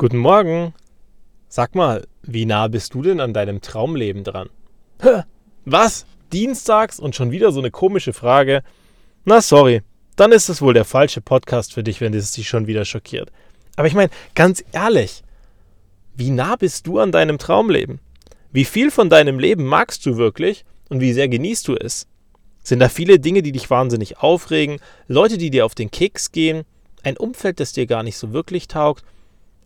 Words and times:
Guten 0.00 0.18
Morgen. 0.18 0.74
Sag 1.48 1.74
mal, 1.74 2.06
wie 2.22 2.46
nah 2.46 2.68
bist 2.68 2.94
du 2.94 3.02
denn 3.02 3.18
an 3.18 3.34
deinem 3.34 3.60
Traumleben 3.60 4.22
dran? 4.22 4.48
Hä? 5.02 5.24
Was? 5.64 6.06
Dienstags 6.32 7.00
und 7.00 7.16
schon 7.16 7.32
wieder 7.32 7.50
so 7.50 7.58
eine 7.58 7.72
komische 7.72 8.12
Frage? 8.12 8.62
Na 9.24 9.40
sorry, 9.40 9.82
dann 10.14 10.30
ist 10.30 10.50
es 10.50 10.62
wohl 10.62 10.72
der 10.72 10.84
falsche 10.84 11.20
Podcast 11.20 11.74
für 11.74 11.82
dich, 11.82 12.00
wenn 12.00 12.14
es 12.14 12.30
dich 12.30 12.48
schon 12.48 12.68
wieder 12.68 12.84
schockiert. 12.84 13.32
Aber 13.74 13.88
ich 13.88 13.94
meine, 13.94 14.10
ganz 14.36 14.62
ehrlich, 14.70 15.24
wie 16.14 16.30
nah 16.30 16.54
bist 16.54 16.86
du 16.86 17.00
an 17.00 17.10
deinem 17.10 17.38
Traumleben? 17.38 17.98
Wie 18.52 18.66
viel 18.66 18.92
von 18.92 19.10
deinem 19.10 19.40
Leben 19.40 19.64
magst 19.64 20.06
du 20.06 20.16
wirklich 20.16 20.64
und 20.88 21.00
wie 21.00 21.12
sehr 21.12 21.26
genießt 21.26 21.66
du 21.66 21.74
es? 21.74 22.06
Sind 22.62 22.78
da 22.78 22.88
viele 22.88 23.18
Dinge, 23.18 23.42
die 23.42 23.50
dich 23.50 23.68
wahnsinnig 23.68 24.18
aufregen, 24.18 24.78
Leute, 25.08 25.38
die 25.38 25.50
dir 25.50 25.66
auf 25.66 25.74
den 25.74 25.90
Keks 25.90 26.30
gehen, 26.30 26.62
ein 27.02 27.16
Umfeld, 27.16 27.58
das 27.58 27.72
dir 27.72 27.86
gar 27.86 28.04
nicht 28.04 28.16
so 28.16 28.32
wirklich 28.32 28.68
taugt 28.68 29.04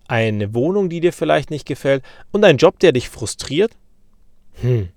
eine 0.08 0.54
Wohnung, 0.54 0.88
die 0.88 1.00
dir 1.00 1.12
vielleicht 1.12 1.50
nicht 1.50 1.66
gefällt 1.66 2.04
und 2.30 2.44
ein 2.44 2.56
Job, 2.56 2.78
der 2.78 2.92
dich 2.92 3.08
frustriert? 3.08 3.72
Hm, 4.60 4.88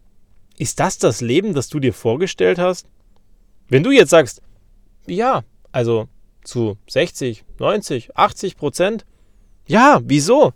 ist 0.57 0.79
das 0.79 0.97
das 0.97 1.21
Leben, 1.21 1.53
das 1.53 1.69
du 1.69 1.79
dir 1.79 1.93
vorgestellt 1.93 2.59
hast? 2.59 2.87
Wenn 3.67 3.83
du 3.83 3.91
jetzt 3.91 4.09
sagst, 4.09 4.41
ja, 5.07 5.43
also 5.71 6.07
zu 6.43 6.77
60, 6.87 7.43
90, 7.59 8.15
80 8.15 8.57
Prozent, 8.57 9.05
ja, 9.67 9.99
wieso? 10.03 10.53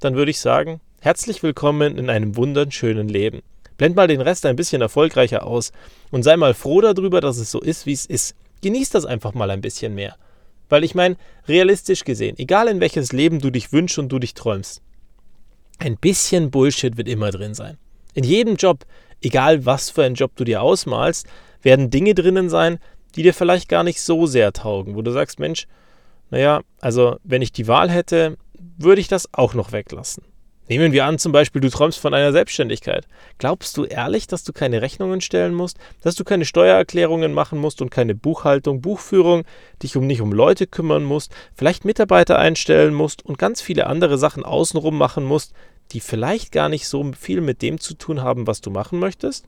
Dann 0.00 0.16
würde 0.16 0.30
ich 0.32 0.40
sagen, 0.40 0.80
herzlich 1.00 1.42
willkommen 1.42 1.96
in 1.96 2.10
einem 2.10 2.36
wunderschönen 2.36 3.08
Leben. 3.08 3.42
Blend 3.76 3.96
mal 3.96 4.08
den 4.08 4.20
Rest 4.20 4.44
ein 4.46 4.56
bisschen 4.56 4.82
erfolgreicher 4.82 5.46
aus 5.46 5.72
und 6.10 6.22
sei 6.22 6.36
mal 6.36 6.54
froh 6.54 6.80
darüber, 6.80 7.20
dass 7.20 7.38
es 7.38 7.50
so 7.50 7.60
ist, 7.60 7.86
wie 7.86 7.92
es 7.92 8.06
ist. 8.06 8.34
Genieß 8.62 8.90
das 8.90 9.06
einfach 9.06 9.34
mal 9.34 9.50
ein 9.50 9.60
bisschen 9.60 9.94
mehr. 9.94 10.16
Weil 10.72 10.84
ich 10.84 10.94
meine, 10.94 11.18
realistisch 11.48 12.02
gesehen, 12.02 12.38
egal 12.38 12.66
in 12.66 12.80
welches 12.80 13.12
Leben 13.12 13.40
du 13.40 13.50
dich 13.50 13.74
wünschst 13.74 13.98
und 13.98 14.08
du 14.08 14.18
dich 14.18 14.32
träumst, 14.32 14.80
ein 15.78 15.98
bisschen 15.98 16.50
Bullshit 16.50 16.96
wird 16.96 17.08
immer 17.08 17.30
drin 17.30 17.52
sein. 17.52 17.76
In 18.14 18.24
jedem 18.24 18.56
Job, 18.56 18.86
egal 19.20 19.66
was 19.66 19.90
für 19.90 20.02
einen 20.02 20.14
Job 20.14 20.32
du 20.34 20.44
dir 20.44 20.62
ausmalst, 20.62 21.26
werden 21.60 21.90
Dinge 21.90 22.14
drinnen 22.14 22.48
sein, 22.48 22.78
die 23.14 23.22
dir 23.22 23.34
vielleicht 23.34 23.68
gar 23.68 23.84
nicht 23.84 24.00
so 24.00 24.24
sehr 24.24 24.54
taugen, 24.54 24.96
wo 24.96 25.02
du 25.02 25.10
sagst, 25.10 25.38
Mensch, 25.38 25.66
naja, 26.30 26.62
also 26.80 27.16
wenn 27.22 27.42
ich 27.42 27.52
die 27.52 27.68
Wahl 27.68 27.90
hätte, 27.90 28.38
würde 28.78 29.02
ich 29.02 29.08
das 29.08 29.28
auch 29.34 29.52
noch 29.52 29.72
weglassen. 29.72 30.24
Nehmen 30.72 30.94
wir 30.94 31.04
an, 31.04 31.18
zum 31.18 31.32
Beispiel, 31.32 31.60
du 31.60 31.68
träumst 31.68 31.98
von 31.98 32.14
einer 32.14 32.32
Selbstständigkeit. 32.32 33.06
Glaubst 33.36 33.76
du 33.76 33.84
ehrlich, 33.84 34.26
dass 34.26 34.42
du 34.42 34.54
keine 34.54 34.80
Rechnungen 34.80 35.20
stellen 35.20 35.52
musst, 35.52 35.76
dass 36.00 36.14
du 36.14 36.24
keine 36.24 36.46
Steuererklärungen 36.46 37.34
machen 37.34 37.58
musst 37.58 37.82
und 37.82 37.90
keine 37.90 38.14
Buchhaltung, 38.14 38.80
Buchführung, 38.80 39.44
dich 39.82 39.98
um 39.98 40.06
nicht 40.06 40.22
um 40.22 40.32
Leute 40.32 40.66
kümmern 40.66 41.04
musst, 41.04 41.30
vielleicht 41.54 41.84
Mitarbeiter 41.84 42.38
einstellen 42.38 42.94
musst 42.94 43.22
und 43.22 43.38
ganz 43.38 43.60
viele 43.60 43.86
andere 43.86 44.16
Sachen 44.16 44.46
außenrum 44.46 44.96
machen 44.96 45.24
musst, 45.24 45.52
die 45.90 46.00
vielleicht 46.00 46.52
gar 46.52 46.70
nicht 46.70 46.88
so 46.88 47.12
viel 47.12 47.42
mit 47.42 47.60
dem 47.60 47.78
zu 47.78 47.92
tun 47.92 48.22
haben, 48.22 48.46
was 48.46 48.62
du 48.62 48.70
machen 48.70 48.98
möchtest? 48.98 49.44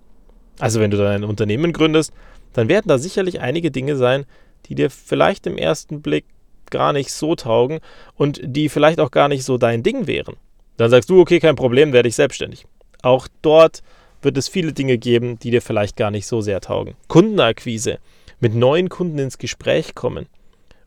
Also, 0.59 0.78
wenn 0.78 0.91
du 0.91 0.98
dann 0.98 1.06
ein 1.06 1.25
Unternehmen 1.25 1.72
gründest, 1.72 2.12
dann 2.53 2.69
werden 2.69 2.88
da 2.88 2.98
sicherlich 2.98 3.41
einige 3.41 3.70
Dinge 3.70 3.97
sein, 3.97 4.27
die 4.66 4.75
dir 4.75 4.91
vielleicht 4.91 5.47
im 5.47 5.56
ersten 5.56 6.03
Blick 6.03 6.27
gar 6.69 6.92
nicht 6.92 7.12
so 7.12 7.34
taugen 7.34 7.81
und 8.14 8.42
die 8.42 8.69
vielleicht 8.69 9.00
auch 9.00 9.11
gar 9.11 9.28
nicht 9.28 9.44
so 9.44 9.56
dein 9.56 9.83
Ding 9.83 10.06
wären. 10.06 10.36
Dann 10.77 10.91
sagst 10.91 11.11
du, 11.11 11.20
okay, 11.20 11.41
kein 11.41 11.56
Problem, 11.56 11.92
werde 11.92 12.08
ich 12.08 12.14
selbstständig. 12.14 12.67
Auch 13.03 13.28
dort 13.42 13.83
wird 14.22 14.36
es 14.36 14.48
viele 14.48 14.72
Dinge 14.72 14.98
geben, 14.98 15.39
die 15.39 15.50
dir 15.50 15.62
vielleicht 15.62 15.97
gar 15.97 16.11
nicht 16.11 16.27
so 16.27 16.41
sehr 16.41 16.61
taugen. 16.61 16.94
Kundenakquise, 17.08 17.98
mit 18.41 18.55
neuen 18.55 18.89
Kunden 18.89 19.19
ins 19.19 19.39
Gespräch 19.39 19.94
kommen 19.94 20.27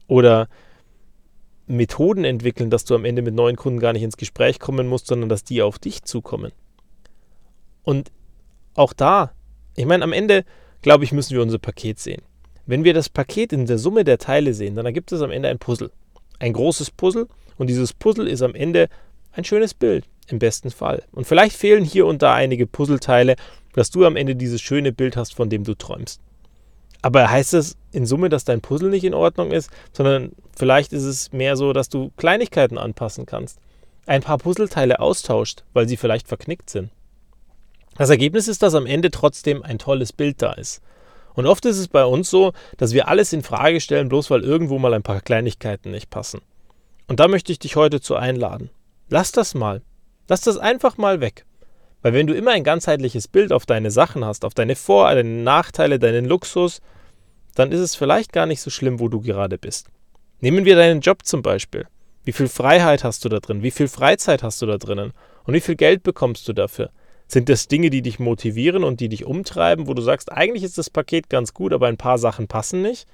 oder 0.07 0.47
Methoden 1.67 2.23
entwickeln, 2.23 2.69
dass 2.69 2.85
du 2.85 2.95
am 2.95 3.05
Ende 3.05 3.21
mit 3.21 3.35
neuen 3.35 3.55
Kunden 3.55 3.79
gar 3.79 3.93
nicht 3.93 4.03
ins 4.03 4.17
Gespräch 4.17 4.59
kommen 4.59 4.87
musst, 4.87 5.07
sondern 5.07 5.29
dass 5.29 5.43
die 5.43 5.61
auf 5.61 5.79
dich 5.79 6.03
zukommen. 6.03 6.51
Und 7.83 8.11
auch 8.73 8.93
da, 8.93 9.31
ich 9.75 9.85
meine, 9.85 10.03
am 10.03 10.13
Ende, 10.13 10.45
glaube 10.81 11.03
ich, 11.03 11.11
müssen 11.11 11.35
wir 11.35 11.41
unser 11.41 11.59
Paket 11.59 11.99
sehen. 11.99 12.21
Wenn 12.65 12.83
wir 12.83 12.93
das 12.93 13.09
Paket 13.09 13.53
in 13.53 13.65
der 13.65 13.77
Summe 13.77 14.03
der 14.03 14.17
Teile 14.17 14.53
sehen, 14.53 14.75
dann 14.75 14.85
ergibt 14.85 15.11
es 15.11 15.21
am 15.21 15.31
Ende 15.31 15.49
ein 15.49 15.59
Puzzle. 15.59 15.91
Ein 16.39 16.53
großes 16.53 16.91
Puzzle 16.91 17.27
und 17.57 17.67
dieses 17.67 17.93
Puzzle 17.93 18.27
ist 18.27 18.41
am 18.41 18.55
Ende 18.55 18.89
ein 19.37 19.43
schönes 19.43 19.73
Bild, 19.73 20.05
im 20.27 20.39
besten 20.39 20.71
Fall. 20.71 21.03
Und 21.11 21.25
vielleicht 21.25 21.55
fehlen 21.55 21.85
hier 21.85 22.05
und 22.05 22.21
da 22.21 22.33
einige 22.33 22.65
Puzzleteile, 22.65 23.35
dass 23.73 23.91
du 23.91 24.05
am 24.05 24.15
Ende 24.15 24.35
dieses 24.35 24.61
schöne 24.61 24.91
Bild 24.91 25.15
hast, 25.15 25.35
von 25.35 25.49
dem 25.49 25.63
du 25.63 25.75
träumst. 25.75 26.19
Aber 27.03 27.29
heißt 27.29 27.53
das 27.53 27.77
in 27.91 28.05
Summe, 28.05 28.29
dass 28.29 28.43
dein 28.43 28.61
Puzzle 28.61 28.89
nicht 28.89 29.03
in 29.03 29.13
Ordnung 29.13 29.51
ist, 29.51 29.69
sondern 29.93 30.31
vielleicht 30.55 30.91
ist 30.91 31.03
es 31.03 31.31
mehr 31.31 31.55
so, 31.55 31.71
dass 31.71 31.89
du 31.89 32.11
Kleinigkeiten 32.17 32.77
anpassen 32.77 33.27
kannst. 33.27 33.59
Ein 34.07 34.23
paar 34.23 34.39
Puzzleteile 34.39 34.99
austauscht, 34.99 35.63
weil 35.73 35.87
sie 35.87 35.97
vielleicht 35.97 36.27
verknickt 36.27 36.69
sind. 36.69 36.89
Das 37.97 38.09
Ergebnis 38.09 38.47
ist, 38.47 38.63
dass 38.63 38.73
am 38.73 38.85
Ende 38.85 39.11
trotzdem 39.11 39.63
ein 39.63 39.79
tolles 39.79 40.13
Bild 40.13 40.41
da 40.41 40.53
ist. 40.53 40.81
Und 41.35 41.45
oft 41.45 41.65
ist 41.65 41.77
es 41.77 41.87
bei 41.87 42.03
uns 42.03 42.31
so, 42.31 42.53
dass 42.77 42.93
wir 42.93 43.07
alles 43.07 43.31
in 43.31 43.43
Frage 43.43 43.79
stellen, 43.81 44.09
bloß 44.09 44.31
weil 44.31 44.43
irgendwo 44.43 44.79
mal 44.79 44.95
ein 44.95 45.03
paar 45.03 45.21
Kleinigkeiten 45.21 45.91
nicht 45.91 46.09
passen. 46.09 46.41
Und 47.07 47.19
da 47.19 47.27
möchte 47.27 47.51
ich 47.51 47.59
dich 47.59 47.75
heute 47.75 48.01
zu 48.01 48.15
einladen. 48.15 48.71
Lass 49.09 49.31
das 49.31 49.53
mal. 49.53 49.81
Lass 50.27 50.41
das 50.41 50.57
einfach 50.57 50.97
mal 50.97 51.21
weg. 51.21 51.45
Weil 52.01 52.13
wenn 52.13 52.27
du 52.27 52.33
immer 52.33 52.51
ein 52.51 52.63
ganzheitliches 52.63 53.27
Bild 53.27 53.51
auf 53.51 53.65
deine 53.65 53.91
Sachen 53.91 54.25
hast, 54.25 54.45
auf 54.45 54.53
deine 54.53 54.75
Vor-, 54.75 55.13
deine 55.13 55.29
Nachteile, 55.29 55.99
deinen 55.99 56.25
Luxus, 56.25 56.81
dann 57.55 57.71
ist 57.71 57.79
es 57.79 57.95
vielleicht 57.95 58.33
gar 58.33 58.45
nicht 58.45 58.61
so 58.61 58.69
schlimm, 58.69 58.99
wo 58.99 59.07
du 59.07 59.21
gerade 59.21 59.57
bist. 59.57 59.87
Nehmen 60.41 60.65
wir 60.65 60.75
deinen 60.75 61.01
Job 61.01 61.25
zum 61.25 61.41
Beispiel. 61.41 61.87
Wie 62.23 62.33
viel 62.33 62.49
Freiheit 62.49 63.03
hast 63.03 63.23
du 63.23 63.29
da 63.29 63.39
drin? 63.39 63.63
Wie 63.63 63.71
viel 63.71 63.87
Freizeit 63.87 64.43
hast 64.43 64.61
du 64.61 64.65
da 64.65 64.77
drinnen? 64.77 65.13
Und 65.45 65.53
wie 65.53 65.61
viel 65.61 65.75
Geld 65.75 66.03
bekommst 66.03 66.47
du 66.47 66.53
dafür? 66.53 66.91
Sind 67.27 67.49
das 67.49 67.67
Dinge, 67.67 67.89
die 67.89 68.01
dich 68.01 68.19
motivieren 68.19 68.83
und 68.83 68.99
die 68.99 69.09
dich 69.09 69.25
umtreiben, 69.25 69.87
wo 69.87 69.93
du 69.93 70.01
sagst, 70.01 70.31
eigentlich 70.31 70.63
ist 70.63 70.77
das 70.77 70.89
Paket 70.89 71.29
ganz 71.29 71.53
gut, 71.53 71.73
aber 71.73 71.87
ein 71.87 71.97
paar 71.97 72.17
Sachen 72.17 72.47
passen 72.47 72.81
nicht? 72.81 73.07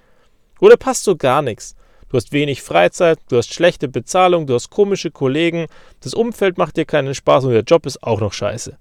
Oder 0.59 0.77
passt 0.77 1.03
so 1.03 1.15
gar 1.15 1.41
nichts? 1.41 1.75
Du 2.13 2.17
hast 2.17 2.31
wenig 2.31 2.61
Freizeit, 2.61 3.17
du 3.27 3.37
hast 3.37 3.55
schlechte 3.55 3.87
Bezahlung, 3.87 4.45
du 4.45 4.53
hast 4.53 4.69
komische 4.69 5.09
Kollegen, 5.09 5.65
das 6.01 6.13
Umfeld 6.13 6.59
macht 6.59 6.77
dir 6.77 6.85
keinen 6.85 7.15
Spaß 7.15 7.45
und 7.45 7.53
der 7.53 7.63
Job 7.63 7.87
ist 7.87 8.03
auch 8.03 8.21
noch 8.21 8.33
scheiße. 8.33 8.77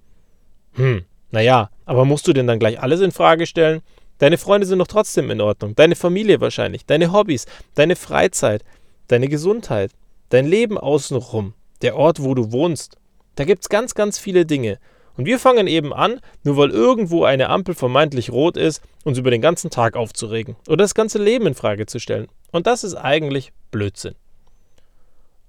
Hm, 0.72 1.06
naja, 1.31 1.71
aber 1.87 2.04
musst 2.04 2.28
du 2.28 2.34
denn 2.34 2.47
dann 2.47 2.59
gleich 2.59 2.78
alles 2.82 3.00
in 3.00 3.10
Frage 3.10 3.47
stellen? 3.47 3.81
Deine 4.19 4.37
Freunde 4.37 4.66
sind 4.66 4.81
doch 4.81 4.87
trotzdem 4.87 5.31
in 5.31 5.41
Ordnung, 5.41 5.75
deine 5.75 5.97
Familie 5.97 6.42
wahrscheinlich, 6.42 6.84
deine 6.84 7.10
Hobbys, 7.10 7.47
deine 7.75 7.97
Freizeit, 7.97 8.65
deine 9.09 9.28
Gesundheit, 9.28 9.92
dein 10.28 10.44
Leben 10.44 10.76
außenrum, 10.76 11.54
der 11.81 11.97
Ort, 11.97 12.22
wo 12.22 12.34
du 12.34 12.53
wohnst. 12.53 12.98
Da 13.37 13.44
gibt's 13.44 13.71
ganz, 13.71 13.94
ganz 13.94 14.19
viele 14.19 14.44
Dinge. 14.44 14.78
Und 15.16 15.25
wir 15.25 15.38
fangen 15.38 15.69
eben 15.69 15.94
an, 15.94 16.21
nur 16.42 16.59
weil 16.59 16.69
irgendwo 16.69 17.25
eine 17.25 17.48
Ampel 17.48 17.75
vermeintlich 17.75 18.28
rot 18.28 18.59
ist, 18.59 18.82
uns 19.04 19.16
über 19.16 19.31
den 19.31 19.41
ganzen 19.41 19.71
Tag 19.71 19.97
aufzuregen 19.97 20.56
oder 20.66 20.84
das 20.84 20.94
ganze 20.94 21.16
Leben 21.16 21.47
in 21.47 21.54
Frage 21.54 21.87
zu 21.87 21.98
stellen. 21.98 22.28
Und 22.53 22.67
das 22.67 22.85
ist 22.85 22.95
eigentlich 22.95 23.53
Blödsinn. 23.71 24.15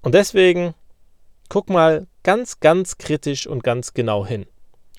Und 0.02 0.14
deswegen 0.14 0.74
guck 1.48 1.70
mal 1.70 2.06
ganz, 2.22 2.60
ganz 2.60 2.98
kritisch 2.98 3.46
und 3.46 3.62
ganz 3.62 3.94
genau 3.94 4.26
hin. 4.26 4.46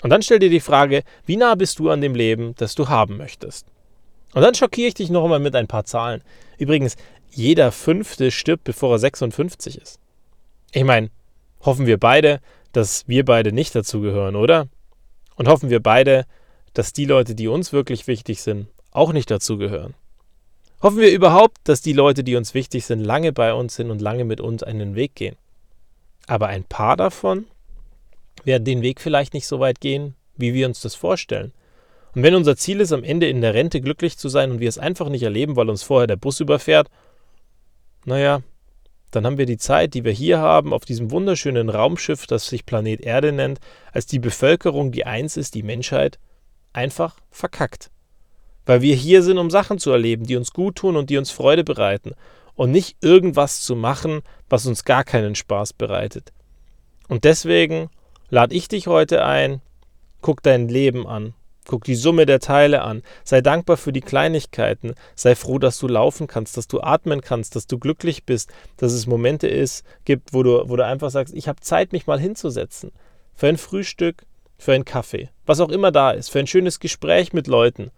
Und 0.02 0.10
dann 0.10 0.22
stell 0.22 0.38
dir 0.38 0.50
die 0.50 0.60
Frage, 0.60 1.02
wie 1.26 1.36
nah 1.36 1.54
bist 1.54 1.78
du 1.78 1.90
an 1.90 2.00
dem 2.00 2.14
Leben, 2.14 2.54
das 2.56 2.74
du 2.74 2.88
haben 2.88 3.16
möchtest? 3.16 3.66
Und 4.34 4.42
dann 4.42 4.54
schockiere 4.54 4.88
ich 4.88 4.94
dich 4.94 5.10
noch 5.10 5.24
einmal 5.24 5.40
mit 5.40 5.56
ein 5.56 5.66
paar 5.66 5.84
Zahlen. 5.84 6.22
Übrigens, 6.58 6.96
jeder 7.30 7.72
Fünfte 7.72 8.30
stirbt, 8.30 8.64
bevor 8.64 8.94
er 8.94 8.98
56 8.98 9.78
ist. 9.80 9.98
Ich 10.72 10.84
meine, 10.84 11.10
hoffen 11.60 11.86
wir 11.86 11.98
beide, 11.98 12.40
dass 12.72 13.08
wir 13.08 13.24
beide 13.24 13.52
nicht 13.52 13.74
dazugehören, 13.74 14.36
oder? 14.36 14.68
Und 15.36 15.48
hoffen 15.48 15.70
wir 15.70 15.82
beide, 15.82 16.26
dass 16.74 16.92
die 16.92 17.04
Leute, 17.04 17.34
die 17.34 17.48
uns 17.48 17.72
wirklich 17.72 18.06
wichtig 18.06 18.42
sind, 18.42 18.68
auch 18.90 19.12
nicht 19.12 19.30
dazugehören. 19.30 19.94
Hoffen 20.86 21.00
wir 21.00 21.10
überhaupt, 21.10 21.58
dass 21.64 21.80
die 21.80 21.94
Leute, 21.94 22.22
die 22.22 22.36
uns 22.36 22.54
wichtig 22.54 22.86
sind, 22.86 23.00
lange 23.00 23.32
bei 23.32 23.52
uns 23.52 23.74
sind 23.74 23.90
und 23.90 24.00
lange 24.00 24.24
mit 24.24 24.40
uns 24.40 24.62
einen 24.62 24.94
Weg 24.94 25.16
gehen. 25.16 25.34
Aber 26.28 26.46
ein 26.46 26.62
paar 26.62 26.96
davon 26.96 27.46
werden 28.44 28.62
den 28.62 28.82
Weg 28.82 29.00
vielleicht 29.00 29.34
nicht 29.34 29.48
so 29.48 29.58
weit 29.58 29.80
gehen, 29.80 30.14
wie 30.36 30.54
wir 30.54 30.64
uns 30.64 30.80
das 30.80 30.94
vorstellen. 30.94 31.50
Und 32.14 32.22
wenn 32.22 32.36
unser 32.36 32.56
Ziel 32.56 32.80
ist, 32.80 32.92
am 32.92 33.02
Ende 33.02 33.28
in 33.28 33.40
der 33.40 33.52
Rente 33.52 33.80
glücklich 33.80 34.16
zu 34.16 34.28
sein 34.28 34.52
und 34.52 34.60
wir 34.60 34.68
es 34.68 34.78
einfach 34.78 35.08
nicht 35.08 35.24
erleben, 35.24 35.56
weil 35.56 35.70
uns 35.70 35.82
vorher 35.82 36.06
der 36.06 36.14
Bus 36.14 36.38
überfährt, 36.38 36.88
naja, 38.04 38.42
dann 39.10 39.26
haben 39.26 39.38
wir 39.38 39.46
die 39.46 39.58
Zeit, 39.58 39.92
die 39.92 40.04
wir 40.04 40.12
hier 40.12 40.38
haben, 40.38 40.72
auf 40.72 40.84
diesem 40.84 41.10
wunderschönen 41.10 41.68
Raumschiff, 41.68 42.28
das 42.28 42.46
sich 42.46 42.64
Planet 42.64 43.00
Erde 43.00 43.32
nennt, 43.32 43.58
als 43.90 44.06
die 44.06 44.20
Bevölkerung, 44.20 44.92
die 44.92 45.04
eins 45.04 45.36
ist, 45.36 45.56
die 45.56 45.64
Menschheit, 45.64 46.20
einfach 46.72 47.16
verkackt. 47.32 47.90
Weil 48.66 48.82
wir 48.82 48.94
hier 48.94 49.22
sind, 49.22 49.38
um 49.38 49.50
Sachen 49.50 49.78
zu 49.78 49.90
erleben, 49.90 50.26
die 50.26 50.36
uns 50.36 50.52
gut 50.52 50.76
tun 50.76 50.96
und 50.96 51.08
die 51.08 51.16
uns 51.16 51.30
Freude 51.30 51.64
bereiten. 51.64 52.12
Und 52.54 52.70
nicht 52.70 52.96
irgendwas 53.00 53.60
zu 53.60 53.76
machen, 53.76 54.22
was 54.48 54.66
uns 54.66 54.84
gar 54.84 55.04
keinen 55.04 55.34
Spaß 55.34 55.72
bereitet. 55.72 56.32
Und 57.08 57.24
deswegen 57.24 57.90
lade 58.28 58.54
ich 58.54 58.68
dich 58.68 58.86
heute 58.86 59.24
ein, 59.24 59.60
guck 60.20 60.42
dein 60.42 60.68
Leben 60.68 61.06
an. 61.06 61.34
Guck 61.68 61.82
die 61.84 61.96
Summe 61.96 62.26
der 62.26 62.38
Teile 62.38 62.82
an. 62.82 63.02
Sei 63.24 63.40
dankbar 63.40 63.76
für 63.76 63.92
die 63.92 64.00
Kleinigkeiten. 64.00 64.94
Sei 65.16 65.34
froh, 65.34 65.58
dass 65.58 65.78
du 65.78 65.88
laufen 65.88 66.28
kannst, 66.28 66.56
dass 66.56 66.68
du 66.68 66.80
atmen 66.80 67.20
kannst, 67.20 67.56
dass 67.56 67.66
du 67.66 67.78
glücklich 67.78 68.24
bist, 68.24 68.52
dass 68.76 68.92
es 68.92 69.06
Momente 69.06 69.48
ist, 69.48 69.84
gibt, 70.04 70.32
wo 70.32 70.44
du, 70.44 70.68
wo 70.68 70.76
du 70.76 70.84
einfach 70.84 71.10
sagst, 71.10 71.34
ich 71.34 71.48
habe 71.48 71.60
Zeit, 71.60 71.92
mich 71.92 72.06
mal 72.06 72.20
hinzusetzen. 72.20 72.92
Für 73.34 73.48
ein 73.48 73.58
Frühstück, 73.58 74.24
für 74.58 74.72
einen 74.72 74.84
Kaffee, 74.84 75.28
was 75.44 75.60
auch 75.60 75.68
immer 75.68 75.90
da 75.90 76.12
ist, 76.12 76.30
für 76.30 76.38
ein 76.38 76.46
schönes 76.46 76.80
Gespräch 76.80 77.32
mit 77.32 77.48
Leuten. 77.48 77.90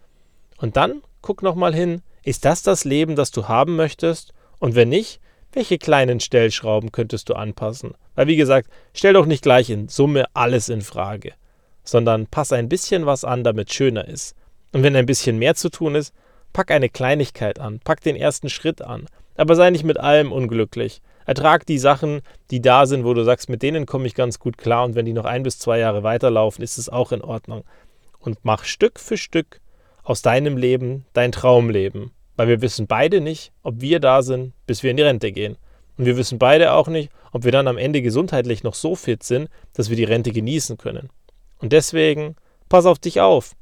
Und 0.58 0.76
dann 0.76 1.02
guck 1.22 1.42
nochmal 1.42 1.74
hin, 1.74 2.02
ist 2.22 2.44
das 2.44 2.62
das 2.62 2.84
Leben, 2.84 3.16
das 3.16 3.30
du 3.30 3.48
haben 3.48 3.76
möchtest? 3.76 4.34
Und 4.58 4.74
wenn 4.74 4.90
nicht, 4.90 5.20
welche 5.52 5.78
kleinen 5.78 6.20
Stellschrauben 6.20 6.92
könntest 6.92 7.28
du 7.28 7.34
anpassen? 7.34 7.94
Weil 8.14 8.26
wie 8.26 8.36
gesagt, 8.36 8.68
stell 8.92 9.14
doch 9.14 9.26
nicht 9.26 9.42
gleich 9.42 9.70
in 9.70 9.88
Summe 9.88 10.26
alles 10.34 10.68
in 10.68 10.82
Frage, 10.82 11.32
sondern 11.84 12.26
pass 12.26 12.52
ein 12.52 12.68
bisschen 12.68 13.06
was 13.06 13.24
an, 13.24 13.44
damit 13.44 13.72
schöner 13.72 14.06
ist. 14.06 14.34
Und 14.72 14.82
wenn 14.82 14.96
ein 14.96 15.06
bisschen 15.06 15.38
mehr 15.38 15.54
zu 15.54 15.70
tun 15.70 15.94
ist, 15.94 16.12
pack 16.52 16.70
eine 16.70 16.88
Kleinigkeit 16.88 17.58
an, 17.58 17.80
pack 17.82 18.02
den 18.02 18.16
ersten 18.16 18.50
Schritt 18.50 18.82
an, 18.82 19.06
aber 19.36 19.54
sei 19.54 19.70
nicht 19.70 19.84
mit 19.84 19.98
allem 19.98 20.32
unglücklich. 20.32 21.00
Ertrag 21.24 21.66
die 21.66 21.78
Sachen, 21.78 22.22
die 22.50 22.60
da 22.60 22.86
sind, 22.86 23.04
wo 23.04 23.14
du 23.14 23.22
sagst, 23.22 23.48
mit 23.48 23.62
denen 23.62 23.86
komme 23.86 24.06
ich 24.06 24.14
ganz 24.14 24.38
gut 24.38 24.58
klar 24.58 24.84
und 24.84 24.94
wenn 24.94 25.06
die 25.06 25.12
noch 25.12 25.26
ein 25.26 25.42
bis 25.42 25.58
zwei 25.58 25.78
Jahre 25.78 26.02
weiterlaufen, 26.02 26.64
ist 26.64 26.78
es 26.78 26.88
auch 26.88 27.12
in 27.12 27.22
Ordnung. 27.22 27.64
Und 28.18 28.38
mach 28.42 28.64
Stück 28.64 28.98
für 28.98 29.16
Stück 29.16 29.60
aus 30.08 30.22
deinem 30.22 30.56
Leben 30.56 31.04
dein 31.12 31.32
Traumleben. 31.32 32.12
Weil 32.36 32.48
wir 32.48 32.62
wissen 32.62 32.86
beide 32.86 33.20
nicht, 33.20 33.52
ob 33.62 33.82
wir 33.82 34.00
da 34.00 34.22
sind, 34.22 34.54
bis 34.66 34.82
wir 34.82 34.90
in 34.90 34.96
die 34.96 35.02
Rente 35.02 35.32
gehen. 35.32 35.58
Und 35.98 36.06
wir 36.06 36.16
wissen 36.16 36.38
beide 36.38 36.72
auch 36.72 36.88
nicht, 36.88 37.10
ob 37.30 37.44
wir 37.44 37.52
dann 37.52 37.68
am 37.68 37.76
Ende 37.76 38.00
gesundheitlich 38.00 38.62
noch 38.62 38.74
so 38.74 38.94
fit 38.94 39.22
sind, 39.22 39.50
dass 39.74 39.90
wir 39.90 39.96
die 39.96 40.04
Rente 40.04 40.32
genießen 40.32 40.78
können. 40.78 41.10
Und 41.58 41.74
deswegen, 41.74 42.36
pass 42.70 42.86
auf 42.86 42.98
dich 42.98 43.20
auf 43.20 43.54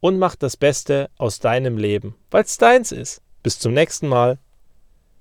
und 0.00 0.18
mach 0.18 0.34
das 0.34 0.56
Beste 0.56 1.10
aus 1.16 1.38
deinem 1.38 1.78
Leben, 1.78 2.16
weil 2.32 2.42
es 2.42 2.58
deins 2.58 2.90
ist. 2.90 3.22
Bis 3.44 3.60
zum 3.60 3.72
nächsten 3.72 4.08
Mal. 4.08 4.38